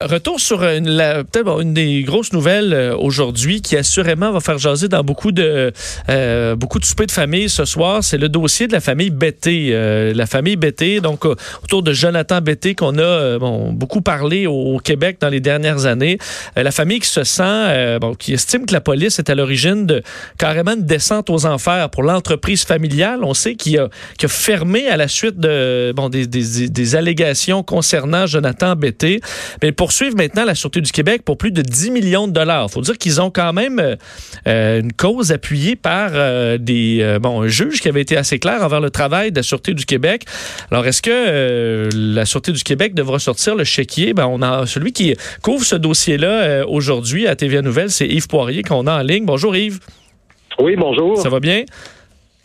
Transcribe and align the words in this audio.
Retour 0.00 0.38
sur 0.38 0.62
une, 0.62 0.84
peut-être 1.28 1.60
une 1.60 1.74
des 1.74 2.04
grosses 2.04 2.32
nouvelles 2.32 2.72
euh, 2.72 2.96
aujourd'hui 2.96 3.60
qui 3.60 3.76
assurément 3.76 4.30
va 4.30 4.38
faire 4.38 4.56
jaser 4.56 4.86
dans 4.86 5.02
beaucoup 5.02 5.32
de 5.32 5.72
euh, 6.08 6.54
beaucoup 6.54 6.78
de 6.78 6.84
soupers 6.84 7.08
de 7.08 7.10
famille 7.10 7.48
ce 7.48 7.64
soir, 7.64 8.04
c'est 8.04 8.16
le 8.16 8.28
dossier 8.28 8.68
de 8.68 8.72
la 8.72 8.78
famille 8.78 9.10
Betté, 9.10 9.70
euh, 9.72 10.14
la 10.14 10.26
famille 10.26 10.54
Betté, 10.54 11.00
donc 11.00 11.24
autour 11.24 11.82
de 11.82 11.92
Jonathan 11.92 12.40
Betté 12.40 12.76
qu'on 12.76 12.96
a 12.96 13.40
bon, 13.40 13.72
beaucoup 13.72 14.00
parlé 14.00 14.46
au, 14.46 14.78
Québec 14.78 15.16
dans 15.20 15.30
les 15.30 15.40
dernières 15.40 15.86
années. 15.86 16.18
la 16.54 16.70
famille 16.70 17.00
qui 17.00 17.08
se 17.08 17.24
sent, 17.24 17.98
bon, 18.00 18.14
qui 18.14 18.34
estime 18.34 18.66
que 18.66 18.72
la 18.74 18.80
police 18.80 19.18
est 19.18 19.28
à 19.28 19.34
l'origine 19.34 19.84
de 19.84 20.04
carrément 20.38 20.74
une 20.74 20.86
descente 20.86 21.28
aux 21.28 21.44
enfers 21.44 21.90
pour 21.90 22.04
l'entreprise 22.04 22.62
familiale. 22.62 23.24
On 23.24 23.34
sait 23.34 23.56
qu'il 23.56 23.76
a, 23.80 23.88
a 24.22 24.28
fermé 24.28 24.86
à 24.86 24.96
la 24.96 25.08
suite 25.08 25.40
de 25.40 25.92
bon 25.96 26.08
des, 26.08 26.28
des, 26.28 26.68
des 26.68 26.94
allégations 26.94 27.64
concernant 27.64 28.28
Jonathan 28.28 28.76
Betté, 28.76 29.20
mais 29.60 29.72
pour 29.72 29.87
poursuivent 29.88 30.16
maintenant 30.16 30.44
la 30.44 30.54
Sûreté 30.54 30.82
du 30.82 30.92
Québec 30.92 31.22
pour 31.24 31.38
plus 31.38 31.50
de 31.50 31.62
10 31.62 31.90
millions 31.92 32.28
de 32.28 32.32
dollars. 32.34 32.66
Il 32.68 32.72
faut 32.72 32.82
dire 32.82 32.98
qu'ils 32.98 33.22
ont 33.22 33.30
quand 33.30 33.54
même 33.54 33.78
euh, 33.78 33.96
euh, 34.46 34.82
une 34.82 34.92
cause 34.92 35.32
appuyée 35.32 35.76
par 35.76 36.10
euh, 36.12 36.58
des 36.58 37.16
bon, 37.22 37.40
un 37.40 37.48
juge 37.48 37.80
qui 37.80 37.88
avait 37.88 38.02
été 38.02 38.14
assez 38.14 38.38
clair 38.38 38.62
envers 38.62 38.82
le 38.82 38.90
travail 38.90 39.32
de 39.32 39.36
la 39.36 39.42
Sûreté 39.42 39.72
du 39.72 39.86
Québec. 39.86 40.24
Alors, 40.70 40.86
est-ce 40.86 41.00
que 41.00 41.88
la 41.94 42.26
Sûreté 42.26 42.52
du 42.52 42.62
Québec 42.64 42.92
devra 42.92 43.18
sortir 43.18 43.56
le 43.56 43.64
chéquier? 43.64 44.12
Ben, 44.12 44.26
on 44.26 44.42
a 44.42 44.66
celui 44.66 44.92
qui 44.92 45.16
couvre 45.40 45.64
ce 45.64 45.76
dossier-là 45.76 46.66
aujourd'hui 46.68 47.26
à 47.26 47.34
TVA 47.34 47.62
Nouvelle, 47.62 47.90
c'est 47.90 48.06
Yves 48.06 48.28
Poirier 48.28 48.62
qu'on 48.62 48.86
a 48.86 48.98
en 49.00 49.02
ligne. 49.02 49.24
Bonjour 49.24 49.56
Yves. 49.56 49.78
Oui, 50.58 50.76
bonjour. 50.76 51.16
Ça 51.16 51.30
va 51.30 51.40
bien? 51.40 51.64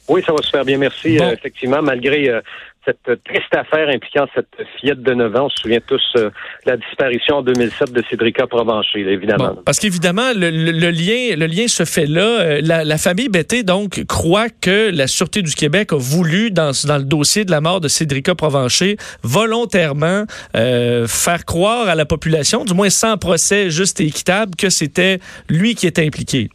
Oui, 0.08 0.24
ça 0.26 0.32
va 0.32 0.42
super 0.42 0.64
bien, 0.64 0.78
merci. 0.78 1.18
effectivement, 1.18 1.82
malgré 1.82 2.40
cette 2.86 3.24
triste 3.24 3.56
affaire 3.56 3.88
impliquant 3.90 4.26
cette 4.36 4.48
fillette 4.78 5.02
de 5.02 5.14
9 5.14 5.36
ans. 5.36 5.46
On 5.46 5.50
se 5.50 5.62
souvient 5.62 5.80
tous 5.86 6.02
euh, 6.18 6.30
la 6.66 6.78
disparition 6.78 7.38
en 7.38 7.42
2007 7.42 7.92
de 7.92 8.04
Cédrica 8.10 8.48
Provencher, 8.48 9.00
évidemment. 9.00 9.56
parce 9.66 9.80
qu'évidemment, 9.80 10.32
le, 10.36 10.50
lien, 10.50 11.36
le 11.36 11.46
lien 11.46 11.68
se 11.68 11.86
fait 11.86 12.06
là. 12.06 12.42
Euh, 12.42 12.62
la, 12.64 12.98
famille 12.98 13.30
Betté, 13.30 13.64
donc, 13.64 14.04
croit 14.06 14.50
que 14.50 14.92
la 14.94 15.08
Sûreté 15.08 15.42
du 15.42 15.54
Québec 15.54 15.94
a 15.94 15.98
voulu, 15.98 16.52
dans, 16.52 16.72
dans 16.86 16.98
le 16.98 17.04
dossier 17.04 17.46
de 17.46 17.52
la 17.52 17.62
mort 17.62 17.82
de 17.82 17.88
Cédrica 17.88 18.36
Provencher, 18.36 18.98
volontairement 19.24 20.26
euh, 20.56 21.08
faire 21.08 21.46
croire 21.46 21.88
à 21.88 21.96
la 21.96 22.06
population, 22.06 22.66
du 22.66 22.74
moins 22.74 22.90
sans 22.90 23.18
procès 23.18 23.70
juste 23.70 24.02
et 24.02 24.06
équitable, 24.06 24.56
que 24.56 24.70
c'était 24.70 25.20
lui 25.50 25.76
qui 25.76 25.88
était 25.88 26.06
impliqué. 26.06 26.50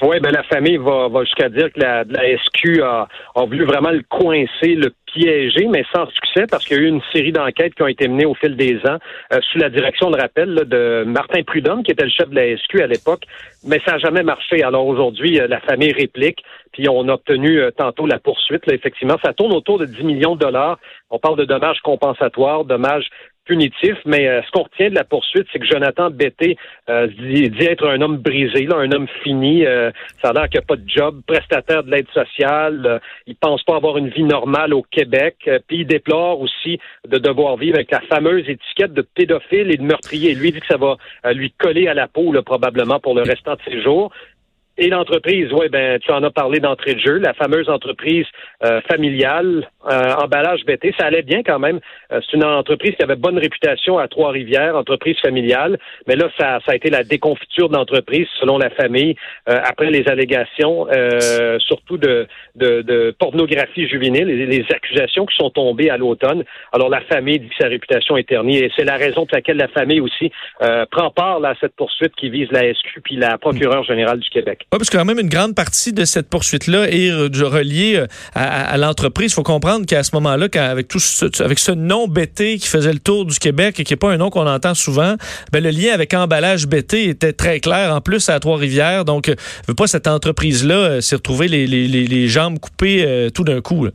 Oui, 0.00 0.20
ben 0.20 0.30
la 0.30 0.44
famille 0.44 0.76
va, 0.76 1.08
va 1.08 1.24
jusqu'à 1.24 1.48
dire 1.48 1.72
que 1.72 1.80
la, 1.80 2.04
la 2.04 2.38
SQ 2.38 2.82
a, 2.82 3.08
a, 3.34 3.44
voulu 3.44 3.64
vraiment 3.64 3.90
le 3.90 4.02
coincer, 4.08 4.76
le 4.76 4.92
piéger, 5.06 5.66
mais 5.66 5.84
sans 5.92 6.06
succès, 6.10 6.46
parce 6.48 6.64
qu'il 6.64 6.76
y 6.76 6.80
a 6.80 6.82
eu 6.84 6.86
une 6.86 7.02
série 7.12 7.32
d'enquêtes 7.32 7.74
qui 7.74 7.82
ont 7.82 7.88
été 7.88 8.06
menées 8.06 8.24
au 8.24 8.34
fil 8.34 8.54
des 8.56 8.76
ans 8.86 8.98
euh, 9.32 9.40
sous 9.50 9.58
la 9.58 9.70
direction, 9.70 10.10
de 10.10 10.20
rappel, 10.20 10.54
de 10.54 11.02
Martin 11.04 11.42
Prudhomme, 11.42 11.82
qui 11.82 11.90
était 11.90 12.04
le 12.04 12.10
chef 12.10 12.28
de 12.28 12.36
la 12.36 12.56
SQ 12.56 12.80
à 12.80 12.86
l'époque, 12.86 13.24
mais 13.66 13.80
ça 13.84 13.92
n'a 13.92 13.98
jamais 13.98 14.22
marché. 14.22 14.62
Alors 14.62 14.86
aujourd'hui, 14.86 15.40
euh, 15.40 15.48
la 15.48 15.60
famille 15.60 15.92
réplique, 15.92 16.44
puis 16.72 16.88
on 16.88 17.08
a 17.08 17.14
obtenu 17.14 17.60
euh, 17.60 17.72
tantôt 17.72 18.06
la 18.06 18.20
poursuite. 18.20 18.66
Là, 18.66 18.74
effectivement, 18.74 19.16
ça 19.24 19.32
tourne 19.32 19.52
autour 19.52 19.80
de 19.80 19.86
10 19.86 20.04
millions 20.04 20.36
de 20.36 20.40
dollars. 20.40 20.78
On 21.10 21.18
parle 21.18 21.38
de 21.38 21.44
dommages 21.44 21.80
compensatoires, 21.82 22.64
dommages 22.64 23.08
punitif, 23.48 23.96
mais 24.04 24.28
euh, 24.28 24.42
ce 24.42 24.50
qu'on 24.52 24.64
retient 24.64 24.90
de 24.90 24.94
la 24.94 25.04
poursuite, 25.04 25.46
c'est 25.50 25.58
que 25.58 25.66
Jonathan 25.66 26.10
Betté 26.10 26.58
euh, 26.90 27.06
dit, 27.06 27.50
être 27.64 27.88
un 27.88 28.00
homme 28.02 28.18
brisé, 28.18 28.66
là, 28.66 28.76
un 28.76 28.92
homme 28.92 29.08
fini. 29.22 29.64
Euh, 29.64 29.90
ça 30.22 30.28
a 30.28 30.32
l'air 30.34 30.48
qu'il 30.50 30.60
pas 30.60 30.76
de 30.76 30.88
job, 30.88 31.22
prestataire 31.26 31.82
de 31.82 31.90
l'aide 31.90 32.08
sociale. 32.12 33.00
il 33.26 33.36
pense 33.36 33.62
pas 33.62 33.76
avoir 33.76 33.96
une 33.96 34.10
vie 34.10 34.24
normale 34.24 34.74
au 34.74 34.82
Québec. 34.82 35.36
puis 35.66 35.78
il 35.78 35.86
déplore 35.86 36.40
aussi 36.40 36.78
de 37.08 37.16
devoir 37.16 37.56
vivre 37.56 37.76
avec 37.76 37.90
la 37.90 38.00
fameuse 38.00 38.46
étiquette 38.48 38.92
de 38.92 39.02
pédophile 39.02 39.72
et 39.72 39.78
de 39.78 39.82
meurtrier. 39.82 40.34
Lui 40.34 40.52
dit 40.52 40.60
que 40.60 40.66
ça 40.66 40.76
va 40.76 40.96
lui 41.32 41.50
coller 41.52 41.88
à 41.88 41.94
la 41.94 42.06
peau 42.06 42.32
là, 42.32 42.42
probablement 42.42 43.00
pour 43.00 43.14
le 43.14 43.22
restant 43.22 43.54
de 43.54 43.60
ses 43.70 43.82
jours. 43.82 44.12
Et 44.80 44.90
l'entreprise, 44.90 45.52
oui, 45.52 45.68
ben 45.68 45.98
tu 45.98 46.12
en 46.12 46.22
as 46.22 46.30
parlé 46.30 46.60
d'entrée 46.60 46.94
de 46.94 47.00
jeu, 47.00 47.18
la 47.18 47.34
fameuse 47.34 47.68
entreprise 47.68 48.26
euh, 48.64 48.80
familiale, 48.82 49.68
euh, 49.90 50.12
emballage 50.22 50.64
BT, 50.64 50.94
ça 50.96 51.06
allait 51.06 51.22
bien 51.22 51.42
quand 51.42 51.58
même. 51.58 51.80
Euh, 52.12 52.20
c'est 52.24 52.36
une 52.36 52.44
entreprise 52.44 52.94
qui 52.94 53.02
avait 53.02 53.16
bonne 53.16 53.38
réputation 53.38 53.98
à 53.98 54.06
Trois-Rivières, 54.06 54.76
entreprise 54.76 55.16
familiale, 55.18 55.80
mais 56.06 56.14
là, 56.14 56.28
ça, 56.38 56.60
ça 56.64 56.72
a 56.72 56.74
été 56.76 56.90
la 56.90 57.02
déconfiture 57.02 57.68
d'entreprise 57.68 58.28
selon 58.38 58.56
la 58.56 58.70
famille 58.70 59.16
après 59.46 59.90
les 59.90 60.06
allégations, 60.08 60.86
surtout 61.58 61.96
de, 61.96 62.28
de, 62.54 62.82
de, 62.82 63.14
pornographie 63.18 63.88
juvénile, 63.88 64.26
les, 64.26 64.46
les 64.46 64.64
accusations 64.70 65.26
qui 65.26 65.36
sont 65.36 65.50
tombées 65.50 65.90
à 65.90 65.96
l'automne. 65.96 66.44
Alors 66.72 66.88
la 66.88 67.00
famille 67.00 67.40
dit 67.40 67.48
que 67.48 67.56
sa 67.58 67.68
réputation 67.68 68.16
est 68.16 68.28
ternie 68.28 68.58
et 68.58 68.70
c'est 68.76 68.84
la 68.84 68.96
raison 68.96 69.26
pour 69.26 69.34
laquelle 69.34 69.56
la 69.56 69.68
famille 69.68 70.00
aussi 70.00 70.30
prend 70.90 71.10
part 71.10 71.44
à 71.44 71.54
cette 71.60 71.74
poursuite 71.74 72.14
qui 72.14 72.30
vise 72.30 72.50
la 72.52 72.72
SQ 72.72 73.00
puis 73.02 73.16
la 73.16 73.38
procureure 73.38 73.82
générale 73.82 74.20
du 74.20 74.28
Québec. 74.28 74.67
Oui, 74.70 74.76
parce 74.76 74.90
que 74.90 74.98
quand 74.98 75.06
même 75.06 75.18
une 75.18 75.30
grande 75.30 75.54
partie 75.54 75.94
de 75.94 76.04
cette 76.04 76.28
poursuite-là 76.28 76.90
est 76.90 77.10
reliée 77.10 77.96
euh, 77.96 78.06
à, 78.34 78.76
l'entreprise. 78.76 79.32
Il 79.32 79.34
faut 79.34 79.42
comprendre 79.42 79.86
qu'à 79.86 80.02
ce 80.02 80.14
moment-là, 80.16 80.48
avec 80.56 80.88
tout 80.88 80.98
ce, 80.98 81.42
avec 81.42 81.58
ce 81.58 81.72
nom 81.72 82.06
BT 82.06 82.58
qui 82.58 82.68
faisait 82.68 82.92
le 82.92 82.98
tour 82.98 83.24
du 83.24 83.38
Québec 83.38 83.80
et 83.80 83.84
qui 83.84 83.94
n'est 83.94 83.96
pas 83.96 84.10
un 84.10 84.18
nom 84.18 84.28
qu'on 84.28 84.46
entend 84.46 84.74
souvent, 84.74 85.14
ben, 85.54 85.64
le 85.64 85.70
lien 85.70 85.94
avec 85.94 86.12
emballage 86.12 86.66
BT 86.66 87.08
était 87.08 87.32
très 87.32 87.60
clair. 87.60 87.94
En 87.94 88.02
plus, 88.02 88.28
à 88.28 88.38
Trois-Rivières, 88.40 89.06
donc, 89.06 89.30
euh, 89.30 89.36
veut 89.66 89.74
pas 89.74 89.86
cette 89.86 90.06
entreprise-là 90.06 90.74
euh, 90.74 91.00
s'est 91.00 91.16
retrouvée 91.16 91.48
les, 91.48 91.66
les, 91.66 91.88
les, 91.88 92.28
jambes 92.28 92.58
coupées 92.58 93.30
tout 93.34 93.44
d'un 93.44 93.62
coup. 93.62 93.88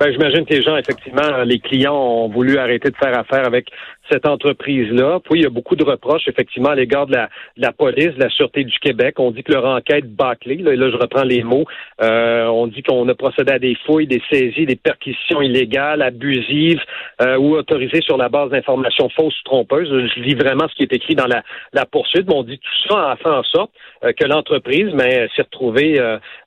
Ben, 0.00 0.10
J'imagine 0.10 0.46
que 0.46 0.54
les 0.54 0.62
gens, 0.62 0.74
effectivement, 0.78 1.42
les 1.44 1.58
clients 1.58 1.94
ont 1.94 2.28
voulu 2.30 2.56
arrêter 2.56 2.88
de 2.88 2.96
faire 2.96 3.18
affaire 3.18 3.46
avec 3.46 3.66
cette 4.12 4.28
entreprise-là. 4.28 5.20
Puis 5.24 5.40
il 5.40 5.42
y 5.42 5.46
a 5.46 5.50
beaucoup 5.50 5.76
de 5.76 5.84
reproches, 5.84 6.28
effectivement, 6.28 6.70
à 6.70 6.74
l'égard 6.74 7.06
de 7.06 7.16
la, 7.56 7.72
police, 7.72 8.14
de 8.14 8.20
la 8.20 8.28
Sûreté 8.30 8.64
du 8.64 8.78
Québec. 8.78 9.18
On 9.18 9.30
dit 9.30 9.42
que 9.42 9.52
leur 9.52 9.64
enquête 9.64 10.14
bâclée, 10.14 10.56
là, 10.56 10.74
là 10.74 10.90
je 10.90 10.96
reprends 10.96 11.24
les 11.24 11.42
mots, 11.42 11.64
euh, 12.02 12.46
on 12.46 12.66
dit 12.66 12.82
qu'on 12.82 13.08
a 13.08 13.14
procédé 13.14 13.52
à 13.52 13.58
des 13.58 13.76
fouilles, 13.86 14.06
des 14.06 14.22
saisies, 14.30 14.66
des 14.66 14.76
perquisitions 14.76 15.40
illégales, 15.40 16.02
abusives 16.02 16.80
euh, 17.22 17.36
ou 17.36 17.56
autorisées 17.56 18.02
sur 18.02 18.16
la 18.16 18.28
base 18.28 18.50
d'informations 18.50 19.08
fausses 19.08 19.38
ou 19.40 19.44
trompeuses. 19.44 19.88
Je 19.88 20.20
lis 20.20 20.34
vraiment 20.34 20.68
ce 20.68 20.74
qui 20.74 20.82
est 20.82 20.92
écrit 20.92 21.14
dans 21.14 21.26
la, 21.26 21.86
poursuite, 21.86 22.26
mais 22.28 22.34
on 22.34 22.42
dit 22.42 22.58
tout 22.58 22.88
ça 22.88 23.12
a 23.12 23.16
fait 23.16 23.28
en 23.28 23.42
sorte 23.42 23.70
euh, 24.04 24.12
que 24.12 24.26
l'entreprise 24.26 24.90
s'est 25.36 25.42
retrouvée 25.42 25.98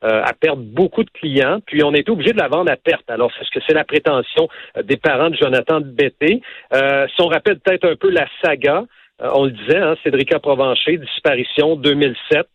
à 0.02 0.34
perdre 0.34 0.62
beaucoup 0.62 1.04
de 1.04 1.10
clients, 1.10 1.60
puis 1.66 1.84
on 1.84 1.94
est 1.94 2.10
obligé 2.10 2.32
de 2.32 2.40
la 2.40 2.48
vendre 2.48 2.72
à 2.72 2.76
perte. 2.76 3.10
Alors, 3.10 3.32
c'est 3.38 3.46
ce 3.46 3.52
que 3.52 3.60
c'est 3.68 3.74
la 3.74 3.84
prétention 3.84 4.48
des 4.84 4.98
parents 4.98 5.30
de 5.30 5.36
Jonathan 5.36 5.80
de 5.80 5.86
Betté. 5.86 6.42
si 6.72 7.22
on 7.22 7.28
rappelle 7.28 7.55
peut-être 7.56 7.86
un 7.86 7.96
peu 7.96 8.10
la 8.10 8.28
saga. 8.44 8.84
Euh, 9.22 9.30
on 9.34 9.46
le 9.46 9.52
disait, 9.52 9.78
hein, 9.78 9.96
Cédrica 10.04 10.40
Provencher, 10.40 10.98
disparition 10.98 11.76
2007. 11.76 12.48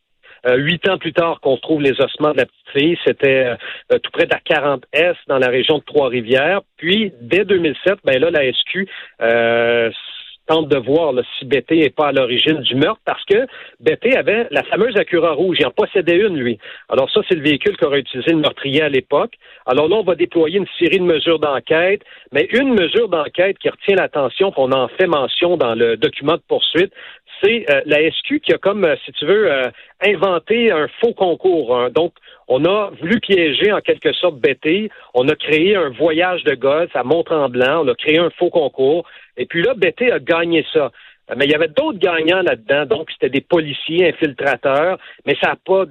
Euh, 0.47 0.56
huit 0.56 0.88
ans 0.88 0.97
plus 0.97 1.12
tard 1.12 1.41
qu'on 1.41 1.59
trouve 1.59 1.83
les 1.83 2.00
ossements 2.00 2.33
de 2.33 2.38
la 2.38 2.47
petite 2.47 2.71
fille, 2.72 2.99
c'était 3.05 3.56
euh, 3.93 3.99
tout 3.99 4.10
près 4.10 4.25
de 4.25 4.33
la 4.33 4.41
40 4.41 4.84
S 4.93 5.16
dans 5.27 5.39
la 5.39 5.49
région 5.49 5.78
de 5.78 5.84
Trois-Rivières. 5.84 6.62
Puis, 6.78 7.12
dès 7.21 7.44
2007, 7.44 7.99
ben 8.05 8.19
là, 8.19 8.31
la 8.31 8.50
SQ 8.50 8.89
tente 10.50 10.69
de 10.69 10.78
voir 10.78 11.15
si 11.38 11.44
Betté 11.44 11.77
n'est 11.77 11.91
pas 11.91 12.09
à 12.09 12.12
l'origine 12.12 12.61
du 12.62 12.75
meurtre, 12.75 13.00
parce 13.05 13.25
que 13.25 13.47
Betté 13.78 14.16
avait 14.16 14.49
la 14.50 14.65
fameuse 14.65 14.97
Acura 14.97 15.33
rouge. 15.33 15.59
Il 15.61 15.66
en 15.66 15.71
possédait 15.71 16.16
une, 16.16 16.37
lui. 16.37 16.59
Alors 16.88 17.09
ça, 17.12 17.21
c'est 17.28 17.37
le 17.37 17.43
véhicule 17.43 17.77
qu'aurait 17.77 18.00
utilisé 18.00 18.33
le 18.33 18.38
meurtrier 18.38 18.83
à 18.83 18.89
l'époque. 18.89 19.34
Alors 19.65 19.89
là, 19.89 19.97
on 19.97 20.03
va 20.03 20.16
déployer 20.16 20.59
une 20.59 20.66
série 20.78 20.99
de 20.99 21.05
mesures 21.05 21.39
d'enquête, 21.39 22.03
mais 22.33 22.49
une 22.53 22.75
mesure 22.75 23.09
d'enquête 23.09 23.59
qui 23.59 23.69
retient 23.69 23.94
l'attention, 23.94 24.50
qu'on 24.50 24.72
en 24.72 24.89
fait 24.89 25.06
mention 25.06 25.56
dans 25.56 25.77
le 25.77 25.97
document 25.97 26.34
de 26.34 26.43
poursuite, 26.49 26.93
c'est 27.43 27.65
euh, 27.71 27.83
la 27.87 28.11
SQ 28.11 28.41
qui 28.41 28.53
a 28.53 28.59
comme, 28.59 28.84
euh, 28.84 28.97
si 29.05 29.12
tu 29.12 29.27
veux, 29.27 29.51
euh, 29.51 29.71
inventé 30.05 30.71
un 30.71 30.89
faux 31.01 31.15
concours. 31.15 31.77
Hein. 31.77 31.91
Donc, 31.91 32.12
on 32.49 32.65
a 32.65 32.91
voulu 33.01 33.21
piéger 33.21 33.73
en 33.73 33.81
quelque 33.81 34.12
sorte 34.12 34.39
Betty. 34.39 34.91
On 35.15 35.28
a 35.28 35.34
créé 35.34 35.77
un 35.77 35.91
voyage 35.91 36.45
de 36.45 36.55
golf 36.55 36.95
à 36.95 37.05
Mont-Tremblant. 37.05 37.84
On 37.84 37.89
a 37.89 37.95
créé 37.95 38.19
un 38.19 38.31
faux 38.31 38.51
concours. 38.51 39.06
Et 39.37 39.47
puis 39.47 39.62
là, 39.62 39.75
Betty 39.75 40.11
a 40.11 40.19
gagné 40.19 40.67
ça. 40.73 40.91
Mais 41.37 41.45
il 41.45 41.51
y 41.51 41.55
avait 41.55 41.69
d'autres 41.69 41.99
gagnants 41.99 42.42
là-dedans. 42.42 42.87
Donc, 42.87 43.10
c'était 43.13 43.31
des 43.31 43.41
policiers 43.41 44.09
infiltrateurs. 44.09 44.98
Mais 45.27 45.37
ça 45.41 45.51
n'a 45.51 45.57
pas 45.65 45.84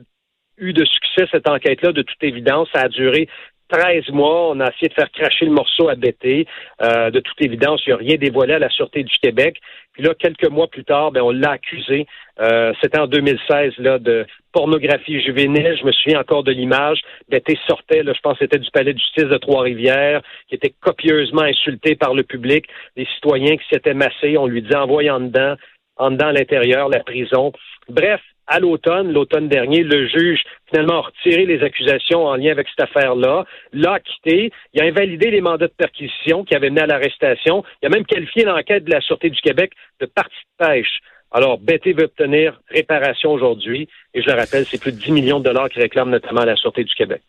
eu 0.58 0.74
de 0.74 0.86
succès, 0.86 1.28
cette 1.32 1.48
enquête-là, 1.48 1.94
de 1.94 2.02
toute 2.02 2.24
évidence. 2.24 2.68
Ça 2.74 2.82
a 2.82 2.90
duré 2.90 3.30
13 3.70 4.10
mois, 4.10 4.50
on 4.50 4.60
a 4.60 4.70
essayé 4.70 4.90
de 4.90 4.94
faire 4.94 5.12
cracher 5.12 5.46
le 5.46 5.52
morceau 5.52 5.90
à 5.90 5.96
BT. 5.96 6.46
Euh, 6.82 7.12
de 7.12 7.20
toute 7.20 7.42
évidence, 7.42 7.82
il 7.86 7.90
n'y 7.90 7.94
a 7.94 7.98
rien 7.98 8.18
dévoilé 8.18 8.54
à 8.54 8.60
la 8.60 8.70
Sûreté 8.70 9.04
du 9.04 9.16
Québec. 9.20 9.58
Puis 9.94 10.04
là, 10.04 10.14
quelques 10.14 10.50
mois 10.50 10.68
plus 10.68 10.84
tard, 10.84 11.12
ben, 11.12 11.22
on 11.22 11.32
l'a 11.32 11.52
accusé. 11.52 12.08
Euh, 12.40 12.74
c'était 12.82 13.00
en 13.00 13.08
2016 13.08 13.74
là, 13.80 14.00
de 14.00 14.26
pornographie 14.52 15.22
juvénile. 15.22 15.78
Je 15.80 15.86
me 15.86 15.92
souviens 15.92 16.20
encore 16.20 16.44
de 16.44 16.52
l'image. 16.52 17.02
BT 17.30 17.58
sortait, 17.68 18.04
là, 18.04 18.14
je 18.16 18.22
pense 18.22 18.34
que 18.34 18.46
c'était 18.46 18.60
du 18.60 18.72
palais 18.72 18.94
de 18.94 19.00
justice 19.00 19.26
de 19.26 19.38
Trois-Rivières, 19.38 20.22
qui 20.48 20.56
était 20.56 20.74
copieusement 20.82 21.44
insulté 21.44 21.96
par 21.96 22.14
le 22.14 22.24
public. 22.24 22.66
Les 22.96 23.06
citoyens 23.16 23.58
qui 23.58 23.66
s'étaient 23.72 23.94
massés, 23.94 24.38
on 24.38 24.48
lui 24.48 24.62
disait 24.62 24.76
envoyez 24.76 25.12
en 25.12 25.20
dedans, 25.20 25.56
en 25.98 26.12
dedans 26.12 26.32
l'intérieur, 26.32 26.90
la 26.90 27.04
prison. 27.04 27.52
Bref, 27.90 28.22
à 28.50 28.60
l'automne, 28.60 29.14
l'automne 29.14 29.48
dernier, 29.48 29.84
le 29.84 30.08
juge 30.08 30.42
finalement 30.70 30.96
a 30.96 31.02
retiré 31.02 31.46
les 31.46 31.64
accusations 31.64 32.26
en 32.26 32.36
lien 32.36 32.52
avec 32.52 32.68
cette 32.68 32.90
affaire-là, 32.90 33.46
l'a 33.74 33.94
acquitté, 33.94 34.52
il 34.74 34.82
a 34.82 34.86
invalidé 34.86 35.30
les 35.30 35.40
mandats 35.40 35.68
de 35.68 35.74
perquisition 35.78 36.44
qui 36.44 36.56
avaient 36.56 36.70
mené 36.70 36.82
à 36.82 36.88
l'arrestation, 36.88 37.64
il 37.82 37.86
a 37.86 37.90
même 37.90 38.06
qualifié 38.06 38.44
l'enquête 38.44 38.84
de 38.84 38.92
la 38.92 39.02
Sûreté 39.02 39.30
du 39.30 39.40
Québec 39.40 39.72
de 40.02 40.08
partie 40.08 40.36
de 40.60 40.66
pêche. 40.66 41.00
Alors, 41.32 41.60
BT 41.60 41.94
veut 41.94 42.06
obtenir 42.06 42.60
réparation 42.70 43.32
aujourd'hui, 43.32 43.88
et 44.16 44.22
je 44.22 44.28
le 44.28 44.36
rappelle, 44.36 44.66
c'est 44.66 44.82
plus 44.82 44.92
de 44.92 44.98
10 44.98 45.12
millions 45.12 45.40
de 45.40 45.46
dollars 45.46 45.70
qui 45.70 45.80
réclament 45.80 46.10
notamment 46.10 46.42
à 46.42 46.46
la 46.46 46.56
Sûreté 46.56 46.84
du 46.84 46.94
Québec. 46.96 47.22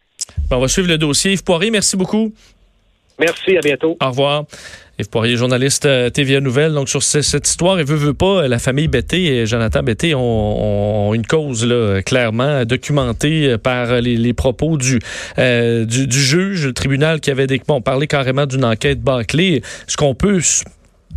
on 0.51 0.59
va 0.59 0.69
suivre 0.69 0.89
le 0.89 0.97
dossier. 0.97 1.33
Yves 1.33 1.45
Poirier, 1.45 1.71
merci 1.71 1.99
beaucoup. 1.99 2.33
Merci, 3.19 3.59
à 3.59 3.61
bientôt. 3.61 3.99
Au 4.01 4.09
revoir. 4.09 4.45
Yves 5.01 5.09
Poirier, 5.09 5.37
journaliste 5.37 5.87
euh, 5.87 6.11
TVA 6.11 6.41
Nouvelle. 6.41 6.73
Donc, 6.73 6.89
sur 6.89 7.03
cette 7.03 7.49
histoire, 7.49 7.81
et 7.81 7.85
veut, 7.85 7.97
veut 7.97 8.15
pas, 8.15 8.47
la 8.47 8.59
famille 8.59 8.89
Betté 8.89 9.37
et 9.37 9.47
Jonathan 9.47 9.83
Betté 9.83 10.15
ont, 10.15 11.13
une 11.15 11.27
cause, 11.27 11.67
là, 11.67 12.03
clairement, 12.03 12.65
documentée 12.65 13.57
par 13.59 14.01
les, 14.01 14.33
propos 14.35 14.77
du, 14.77 15.01
euh, 15.39 15.85
du, 15.85 16.07
du, 16.07 16.21
juge, 16.21 16.67
le 16.67 16.73
tribunal 16.73 17.21
qui 17.21 17.31
avait 17.31 17.47
bon, 17.67 17.81
parlé 17.81 18.07
carrément 18.07 18.47
d'une 18.47 18.65
enquête 18.65 19.01
bâclée. 19.01 19.63
Ce 19.87 19.97
qu'on 19.97 20.15
peut 20.15 20.41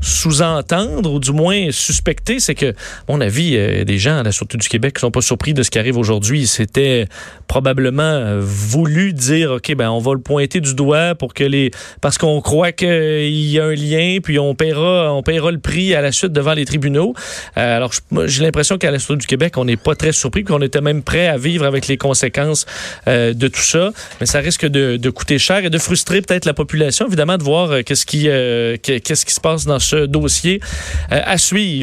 sous-entendre 0.04 1.14
ou 1.14 1.20
du 1.20 1.32
moins 1.32 1.72
suspecter, 1.72 2.40
c'est 2.40 2.56
que, 2.56 2.72
à 2.72 2.74
mon 3.08 3.22
avis, 3.22 3.56
euh, 3.56 3.86
des 3.86 3.98
gens 3.98 4.20
à 4.20 4.24
la 4.24 4.32
Sûreté 4.32 4.58
du 4.58 4.68
Québec 4.68 4.96
qui 4.96 5.00
sont 5.00 5.12
pas 5.12 5.22
surpris 5.22 5.54
de 5.54 5.64
ce 5.64 5.72
qui 5.72 5.80
arrive 5.80 5.98
aujourd'hui. 5.98 6.46
C'était 6.46 7.08
probablement 7.48 8.04
euh, 8.04 8.40
voulu 8.42 9.14
dire, 9.14 9.54
OK, 9.54 9.74
ben 9.76 9.90
on 9.90 10.00
va 10.00 10.14
le 10.14 10.20
pointer 10.20 10.60
du 10.60 10.76
doigt 10.76 11.16
pour 11.16 11.34
que 11.34 11.44
les... 11.44 11.72
parce 12.02 12.18
qu'on 12.18 12.42
croit 12.42 12.74
qu'il 12.74 13.32
y 13.32 13.60
a 13.60 13.66
un 13.66 13.74
lien, 13.74 14.18
puis 14.22 14.38
on 14.40 14.54
paiera, 14.54 15.22
le 15.26 15.58
prix 15.58 15.96
à 15.96 16.02
la 16.02 16.12
suite 16.12 16.34
devant 16.34 16.54
les 16.54 16.66
tribunaux. 16.66 17.14
Euh, 17.58 17.78
alors, 17.78 17.92
j'ai 18.26 18.44
l'impression 18.44 18.78
qu'à 18.78 18.92
la 18.92 19.00
Sûreté 19.00 19.22
du 19.22 19.28
Québec, 19.28 19.58
on 19.58 19.66
n'est 19.66 19.78
pas 19.78 19.96
très 19.96 20.12
surpris, 20.12 20.44
qu'on 20.44 20.62
était 20.62 20.82
même 20.82 21.02
prêt 21.02 21.28
à 21.28 21.38
vivre 21.38 21.66
avec 21.66 21.88
les 21.88 21.98
conséquences 21.98 22.66
de 23.08 23.48
tout 23.48 23.62
ça. 23.62 23.92
Mais 24.20 24.26
ça 24.26 24.40
risque 24.40 24.66
de, 24.66 25.10
coûter 25.10 25.38
cher 25.38 25.64
et 25.64 25.70
de 25.70 25.78
frustrer 25.78 26.22
peut-être 26.22 26.46
la 26.46 26.54
population, 26.54 27.08
évidemment, 27.08 27.38
de 27.38 27.44
voir 27.44 27.84
qu'est-ce 27.86 28.06
qui, 28.06 28.24
qu'est-ce 28.24 29.26
qui 29.26 29.34
se 29.34 29.42
passe 29.42 29.66
dans 29.66 29.80
ce 29.80 29.93
dossier 30.08 30.60
euh, 31.12 31.22
à 31.24 31.38
suivre. 31.38 31.64